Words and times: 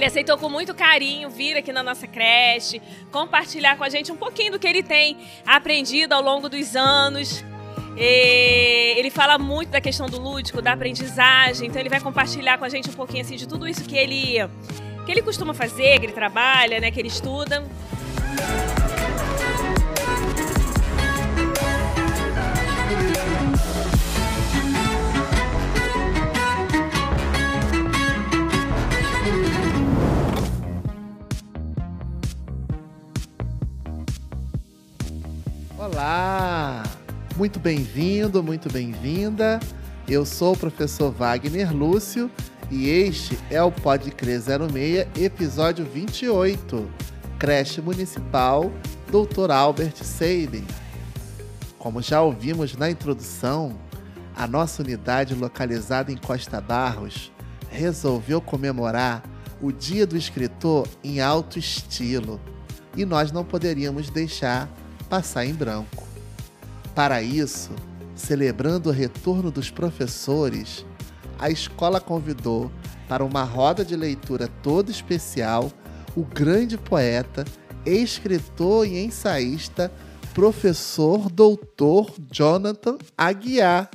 Ele 0.00 0.06
aceitou 0.06 0.38
com 0.38 0.48
muito 0.48 0.74
carinho 0.74 1.28
vir 1.28 1.58
aqui 1.58 1.70
na 1.74 1.82
nossa 1.82 2.06
creche, 2.06 2.80
compartilhar 3.12 3.76
com 3.76 3.84
a 3.84 3.88
gente 3.90 4.10
um 4.10 4.16
pouquinho 4.16 4.52
do 4.52 4.58
que 4.58 4.66
ele 4.66 4.82
tem 4.82 5.18
aprendido 5.44 6.14
ao 6.14 6.22
longo 6.22 6.48
dos 6.48 6.74
anos. 6.74 7.44
E 7.98 8.94
ele 8.96 9.10
fala 9.10 9.36
muito 9.36 9.68
da 9.68 9.78
questão 9.78 10.08
do 10.08 10.18
lúdico, 10.18 10.62
da 10.62 10.72
aprendizagem, 10.72 11.68
então 11.68 11.78
ele 11.78 11.90
vai 11.90 12.00
compartilhar 12.00 12.56
com 12.56 12.64
a 12.64 12.68
gente 12.70 12.88
um 12.88 12.94
pouquinho 12.94 13.20
assim 13.20 13.36
de 13.36 13.46
tudo 13.46 13.68
isso 13.68 13.84
que 13.84 13.94
ele 13.94 14.38
que 15.04 15.12
ele 15.12 15.20
costuma 15.20 15.52
fazer, 15.52 16.00
que 16.00 16.06
ele 16.06 16.14
trabalha, 16.14 16.80
né, 16.80 16.90
que 16.90 16.98
ele 16.98 17.08
estuda. 17.08 17.62
Olá! 36.00 36.82
Muito 37.36 37.60
bem-vindo, 37.60 38.42
muito 38.42 38.72
bem-vinda. 38.72 39.60
Eu 40.08 40.24
sou 40.24 40.54
o 40.54 40.56
professor 40.56 41.12
Wagner 41.12 41.76
Lúcio 41.76 42.30
e 42.70 42.88
este 42.88 43.38
é 43.50 43.62
o 43.62 43.70
Pode 43.70 44.10
Crer 44.10 44.40
06, 44.40 45.08
episódio 45.22 45.84
28, 45.84 46.90
Creche 47.38 47.82
Municipal 47.82 48.72
Dr. 49.08 49.50
Albert 49.50 50.02
Seiden. 50.02 50.64
Como 51.78 52.00
já 52.00 52.22
ouvimos 52.22 52.74
na 52.78 52.90
introdução, 52.90 53.78
a 54.34 54.46
nossa 54.46 54.82
unidade 54.82 55.34
localizada 55.34 56.10
em 56.10 56.16
Costa 56.16 56.62
Barros 56.62 57.30
resolveu 57.68 58.40
comemorar 58.40 59.22
o 59.60 59.70
Dia 59.70 60.06
do 60.06 60.16
Escritor 60.16 60.88
em 61.04 61.20
alto 61.20 61.58
estilo 61.58 62.40
e 62.96 63.04
nós 63.04 63.30
não 63.30 63.44
poderíamos 63.44 64.08
deixar 64.08 64.66
passar 65.10 65.44
em 65.44 65.52
branco. 65.52 66.06
Para 66.94 67.20
isso, 67.20 67.72
celebrando 68.14 68.90
o 68.90 68.92
retorno 68.92 69.50
dos 69.50 69.68
professores, 69.68 70.86
a 71.36 71.50
escola 71.50 72.00
convidou 72.00 72.70
para 73.08 73.24
uma 73.24 73.42
roda 73.42 73.84
de 73.84 73.96
leitura 73.96 74.48
toda 74.62 74.90
especial 74.90 75.72
o 76.16 76.24
grande 76.24 76.78
poeta, 76.78 77.44
escritor 77.84 78.86
e 78.86 79.04
ensaísta, 79.04 79.92
professor 80.32 81.28
doutor 81.28 82.14
Jonathan 82.30 82.96
Aguiar. 83.18 83.90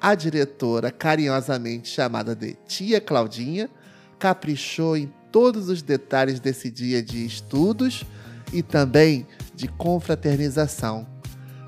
A 0.00 0.16
diretora, 0.16 0.90
carinhosamente 0.90 1.88
chamada 1.88 2.34
de 2.34 2.54
Tia 2.66 3.00
Claudinha, 3.00 3.70
caprichou 4.18 4.96
em 4.96 5.12
todos 5.30 5.68
os 5.68 5.82
detalhes 5.82 6.40
desse 6.40 6.68
dia 6.68 7.00
de 7.00 7.24
estudos 7.24 8.04
e 8.52 8.62
também 8.62 9.26
de 9.54 9.68
confraternização. 9.68 11.06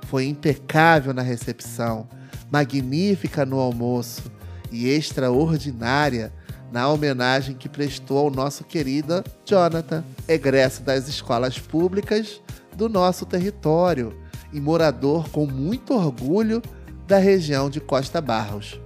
Foi 0.07 0.27
impecável 0.27 1.15
na 1.15 1.23
recepção, 1.23 2.07
magnífica 2.51 3.45
no 3.45 3.59
almoço 3.59 4.23
e 4.71 4.89
extraordinária 4.89 6.33
na 6.71 6.89
homenagem 6.89 7.55
que 7.55 7.69
prestou 7.69 8.19
ao 8.19 8.31
nosso 8.31 8.65
querido 8.65 9.23
Jonathan, 9.45 10.05
egresso 10.27 10.83
das 10.83 11.09
escolas 11.09 11.59
públicas 11.59 12.41
do 12.77 12.89
nosso 12.89 13.25
território 13.25 14.13
e 14.53 14.61
morador 14.61 15.29
com 15.31 15.47
muito 15.47 15.95
orgulho 15.95 16.61
da 17.07 17.19
região 17.19 17.71
de 17.71 17.81
Costa 17.81 18.21
Barros. 18.21 18.81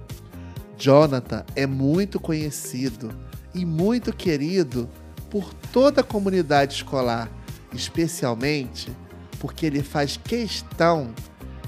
Jonathan 0.77 1.43
é 1.55 1.65
muito 1.65 2.19
conhecido 2.19 3.11
e 3.53 3.65
muito 3.65 4.13
querido 4.13 4.87
por 5.29 5.53
toda 5.73 6.01
a 6.01 6.03
comunidade 6.03 6.75
escolar 6.75 7.29
especialmente 7.73 8.91
porque 9.39 9.65
ele 9.65 9.81
faz 9.81 10.17
questão 10.17 11.13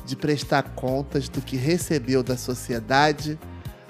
de 0.05 0.15
prestar 0.15 0.63
contas 0.75 1.29
do 1.29 1.41
que 1.41 1.55
recebeu 1.55 2.21
da 2.21 2.35
sociedade 2.35 3.39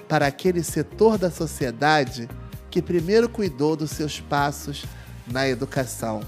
para 0.08 0.26
aquele 0.26 0.62
setor 0.62 1.18
da 1.18 1.30
sociedade 1.30 2.28
que 2.70 2.80
primeiro 2.80 3.28
cuidou 3.28 3.76
dos 3.76 3.90
seus 3.90 4.20
passos 4.20 4.84
na 5.26 5.48
educação. 5.48 6.20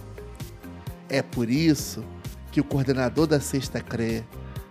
É 1.09 1.23
por 1.23 1.49
isso 1.49 2.05
que 2.51 2.61
o 2.61 2.65
coordenador 2.65 3.27
da 3.27 3.41
Sexta 3.41 3.81
CRE 3.81 4.25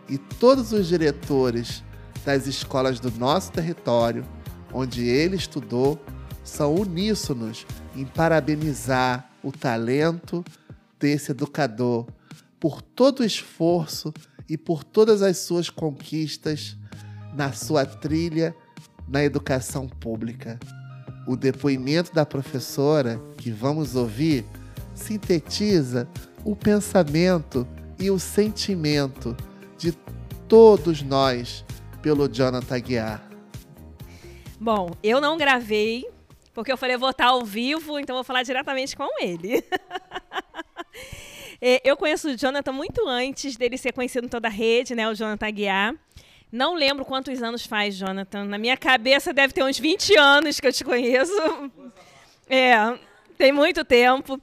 e 0.10 0.18
todos 0.18 0.74
os 0.74 0.88
diretores 0.88 1.84
das 2.26 2.48
escolas 2.48 3.00
do 3.00 3.12
nosso 3.12 3.52
território, 3.52 4.26
onde 4.74 5.08
ele 5.08 5.36
estudou, 5.36 6.02
são 6.44 6.76
uníssonos 6.76 7.66
em 7.96 8.06
parabenizar 8.06 9.30
o 9.42 9.52
talento 9.52 10.44
desse 11.04 11.32
educador, 11.32 12.08
por 12.58 12.82
todo 12.82 13.20
o 13.20 13.26
esforço 13.26 14.14
e 14.48 14.58
por 14.58 14.86
todas 14.86 15.22
as 15.22 15.38
suas 15.38 15.70
conquistas 15.70 16.78
na 17.36 17.52
sua 17.52 17.86
trilha 17.86 18.56
na 19.06 19.22
educação 19.22 19.86
pública. 19.86 20.58
O 21.28 21.36
depoimento 21.36 22.14
da 22.14 22.26
professora 22.26 23.22
que 23.38 23.52
vamos 23.52 23.98
ouvir 23.98 24.46
sintetiza 24.96 26.08
o 26.46 26.56
pensamento 26.56 27.68
e 28.00 28.10
o 28.10 28.18
sentimento 28.18 29.36
de 29.78 29.92
todos 30.48 31.02
nós 31.02 31.66
pelo 32.02 32.30
Jonathan 32.30 32.80
Guiar. 32.80 33.30
Bom, 34.58 34.92
eu 35.04 35.20
não 35.20 35.36
gravei, 35.36 36.06
porque 36.54 36.72
eu 36.72 36.78
falei, 36.78 36.96
vou 36.96 37.10
estar 37.10 37.28
ao 37.28 37.44
vivo, 37.44 38.00
então 38.00 38.16
vou 38.16 38.24
falar 38.24 38.44
diretamente 38.44 38.96
com 38.96 39.10
ele. 39.22 39.62
É, 41.66 41.82
eu 41.84 41.96
conheço 41.96 42.30
o 42.30 42.36
Jonathan 42.36 42.74
muito 42.74 43.08
antes 43.08 43.56
dele 43.56 43.78
ser 43.78 43.94
conhecido 43.94 44.26
em 44.26 44.30
toda 44.30 44.50
a 44.50 44.52
rede, 44.52 44.94
né? 44.94 45.08
O 45.08 45.16
Jonathan 45.16 45.48
Aguiar. 45.48 45.96
Não 46.52 46.76
lembro 46.76 47.06
quantos 47.06 47.42
anos 47.42 47.66
faz, 47.66 47.96
Jonathan. 47.96 48.44
Na 48.44 48.58
minha 48.58 48.76
cabeça 48.76 49.34
deve 49.34 49.54
ter 49.54 49.64
uns 49.64 49.80
20 49.80 50.18
anos 50.18 50.60
que 50.60 50.68
eu 50.68 50.74
te 50.74 50.84
conheço. 50.84 51.32
É, 52.50 52.76
tem 53.38 53.52
muito 53.52 53.86
tempo. 53.86 54.40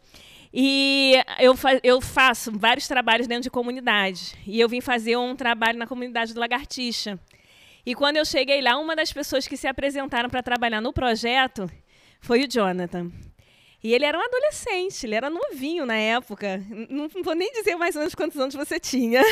E 0.53 1.15
eu, 1.39 1.55
fa 1.55 1.79
eu 1.85 2.01
faço 2.01 2.51
vários 2.51 2.89
trabalhos 2.89 3.27
dentro 3.27 3.45
de 3.45 3.51
comunidade. 3.51 4.35
E 4.47 4.59
eu 4.59 4.69
vim 4.69 4.81
fazer 4.81 5.17
um 5.17 5.37
trabalho 5.37 5.79
na 5.79 5.87
comunidade 5.87 6.35
do 6.35 6.41
Lagartixa. 6.41 7.19
E 7.85 7.95
quando 7.95 8.17
eu 8.17 8.25
cheguei 8.25 8.61
lá, 8.61 8.77
uma 8.77 8.97
das 8.97 9.13
pessoas 9.13 9.47
que 9.47 9.57
se 9.57 9.67
apresentaram 9.67 10.29
para 10.29 10.43
trabalhar 10.43 10.81
no 10.81 10.93
projeto 10.93 11.71
foi 12.21 12.45
o 12.45 12.49
Jonathan. 12.49 13.11
E 13.83 13.95
ele 13.95 14.05
era 14.05 14.19
um 14.19 14.23
adolescente, 14.23 15.07
ele 15.07 15.15
era 15.15 15.31
novinho 15.31 15.87
na 15.87 15.97
época. 15.97 16.63
Não, 16.89 17.09
vou 17.23 17.35
nem 17.35 17.51
dizer 17.53 17.77
mais 17.77 17.97
ou 17.97 18.01
menos 18.01 18.15
quantos 18.15 18.39
anos 18.39 18.55
você 18.55 18.79
tinha. 18.79 19.23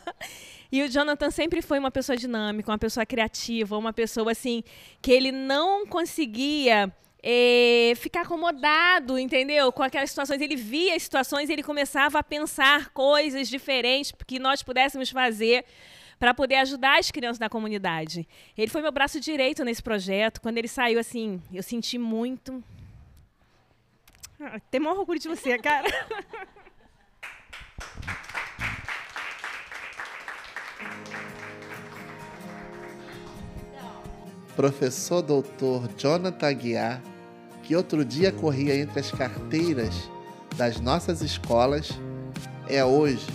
e 0.72 0.82
o 0.82 0.88
Jonathan 0.88 1.30
sempre 1.30 1.60
foi 1.60 1.78
uma 1.78 1.90
pessoa 1.90 2.16
dinâmica, 2.16 2.70
uma 2.70 2.78
pessoa 2.78 3.04
criativa, 3.04 3.76
uma 3.76 3.92
pessoa 3.92 4.32
assim 4.32 4.64
que 5.02 5.12
ele 5.12 5.30
não 5.30 5.86
conseguia 5.86 6.90
é, 7.22 7.92
ficar 7.96 8.22
acomodado, 8.22 9.18
entendeu? 9.18 9.70
Com 9.70 9.82
aquelas 9.82 10.10
situações. 10.10 10.40
Ele 10.40 10.56
via 10.56 10.96
as 10.96 11.02
situações 11.02 11.50
e 11.50 11.52
ele 11.52 11.62
começava 11.62 12.18
a 12.18 12.22
pensar 12.22 12.88
coisas 12.90 13.48
diferentes 13.48 14.12
que 14.26 14.38
nós 14.38 14.62
pudéssemos 14.62 15.10
fazer 15.10 15.64
para 16.18 16.32
poder 16.32 16.56
ajudar 16.56 16.98
as 16.98 17.10
crianças 17.10 17.38
da 17.38 17.48
comunidade. 17.48 18.26
Ele 18.56 18.70
foi 18.70 18.80
meu 18.80 18.92
braço 18.92 19.20
direito 19.20 19.64
nesse 19.64 19.82
projeto. 19.82 20.40
Quando 20.40 20.56
ele 20.56 20.68
saiu, 20.68 20.98
assim, 20.98 21.42
eu 21.52 21.62
senti 21.62 21.98
muito, 21.98 22.62
tem 24.70 24.80
maior 24.80 24.98
orgulho 24.98 25.18
de 25.18 25.28
você, 25.28 25.58
cara. 25.58 25.88
Professor 34.54 35.22
doutor 35.22 35.88
Jonathan 35.96 36.46
Aguiar, 36.46 37.02
que 37.62 37.74
outro 37.74 38.04
dia 38.04 38.30
corria 38.30 38.76
entre 38.76 39.00
as 39.00 39.10
carteiras 39.10 40.10
das 40.56 40.78
nossas 40.78 41.22
escolas, 41.22 41.90
é 42.68 42.84
hoje 42.84 43.26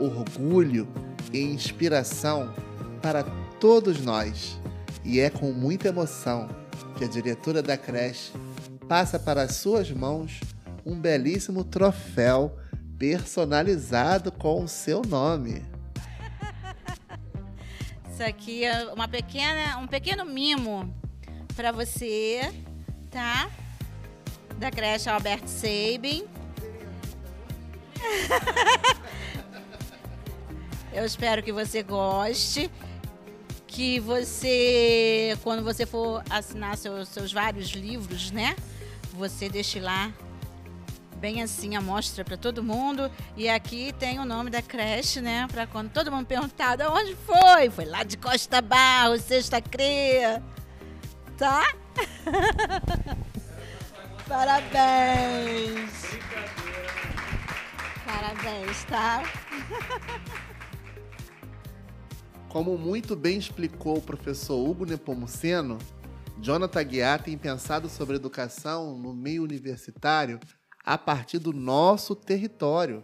orgulho 0.00 0.88
e 1.32 1.40
inspiração 1.40 2.52
para 3.00 3.22
todos 3.60 4.00
nós. 4.00 4.58
E 5.04 5.20
é 5.20 5.30
com 5.30 5.52
muita 5.52 5.88
emoção 5.88 6.48
que 6.96 7.04
a 7.04 7.08
diretora 7.08 7.62
da 7.62 7.76
creche 7.76 8.32
passa 8.88 9.18
para 9.18 9.42
as 9.42 9.56
suas 9.56 9.90
mãos 9.90 10.40
um 10.84 10.98
belíssimo 10.98 11.62
troféu 11.62 12.58
personalizado 12.98 14.32
com 14.32 14.64
o 14.64 14.68
seu 14.68 15.02
nome. 15.02 15.62
Isso 18.10 18.22
aqui 18.22 18.64
é 18.64 18.90
uma 18.92 19.06
pequena, 19.06 19.76
um 19.76 19.86
pequeno 19.86 20.24
mimo 20.24 20.92
para 21.54 21.70
você, 21.70 22.50
tá? 23.10 23.50
Da 24.58 24.70
creche 24.70 25.10
Albert 25.10 25.46
Sabin. 25.46 26.24
Eu 30.94 31.04
espero 31.04 31.42
que 31.42 31.52
você 31.52 31.82
goste 31.82 32.70
que 33.66 34.00
você, 34.00 35.38
quando 35.44 35.62
você 35.62 35.84
for 35.84 36.24
assinar 36.30 36.76
seus, 36.78 37.10
seus 37.10 37.30
vários 37.32 37.68
livros, 37.68 38.30
né? 38.30 38.56
Você 39.18 39.50
lá 39.80 40.12
bem 41.18 41.42
assim 41.42 41.74
a 41.76 41.80
mostra 41.80 42.24
para 42.24 42.36
todo 42.36 42.62
mundo. 42.62 43.10
E 43.36 43.48
aqui 43.48 43.92
tem 43.98 44.18
o 44.18 44.24
nome 44.24 44.50
da 44.50 44.62
creche, 44.62 45.20
né? 45.20 45.46
Para 45.50 45.66
quando 45.66 45.90
todo 45.90 46.10
mundo 46.10 46.26
perguntar 46.26 46.76
de 46.76 46.86
onde 46.86 47.14
foi. 47.16 47.68
Foi 47.70 47.84
lá 47.84 48.04
de 48.04 48.16
Costa 48.16 48.62
Barro, 48.62 49.18
Sexta 49.18 49.60
Cria. 49.60 50.42
Tá? 51.36 51.64
Parabéns. 54.28 55.90
Parabéns, 58.06 58.84
tá? 58.84 59.22
Como 62.48 62.78
muito 62.78 63.14
bem 63.14 63.38
explicou 63.38 63.98
o 63.98 64.02
professor 64.02 64.56
Hugo 64.56 64.86
Nepomuceno, 64.86 65.78
Jonathan 66.40 66.84
Guiar 66.84 67.22
tem 67.22 67.36
pensado 67.36 67.88
sobre 67.88 68.16
educação 68.16 68.96
no 68.96 69.12
meio 69.12 69.42
universitário 69.42 70.38
a 70.84 70.96
partir 70.96 71.38
do 71.38 71.52
nosso 71.52 72.14
território. 72.14 73.02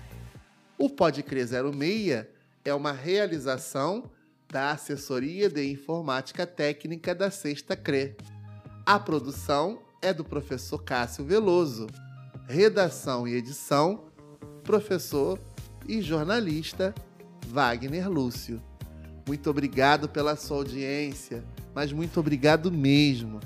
O 0.78 0.88
Podcre 0.88 1.44
06 1.44 2.24
é 2.64 2.72
uma 2.72 2.92
realização 2.92 4.08
da 4.48 4.70
Assessoria 4.70 5.50
de 5.50 5.68
Informática 5.68 6.46
Técnica 6.46 7.16
da 7.16 7.32
Sexta 7.32 7.74
CRE. 7.74 8.14
A 8.84 9.00
produção 9.00 9.82
é 10.00 10.12
do 10.12 10.24
professor 10.24 10.84
Cássio 10.84 11.24
Veloso. 11.24 11.88
Redação 12.46 13.26
e 13.26 13.34
edição, 13.34 14.04
professor 14.62 15.36
e 15.88 16.00
jornalista 16.00 16.94
Wagner 17.46 18.08
Lúcio. 18.08 18.62
Muito 19.26 19.50
obrigado 19.50 20.08
pela 20.08 20.36
sua 20.36 20.58
audiência, 20.58 21.42
mas 21.74 21.92
muito 21.92 22.20
obrigado 22.20 22.70
mesmo. 22.70 23.40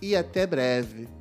E 0.00 0.14
até 0.16 0.46
breve. 0.46 1.17